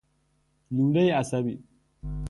لوله 0.71 1.13
عصبی 1.13 1.63